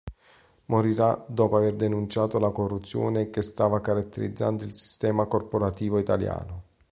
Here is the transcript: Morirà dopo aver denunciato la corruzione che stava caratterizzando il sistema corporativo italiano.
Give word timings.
Morirà 0.65 1.23
dopo 1.27 1.57
aver 1.57 1.75
denunciato 1.75 2.39
la 2.39 2.49
corruzione 2.49 3.29
che 3.29 3.43
stava 3.43 3.81
caratterizzando 3.81 4.63
il 4.63 4.73
sistema 4.73 5.27
corporativo 5.27 5.99
italiano. 5.99 6.63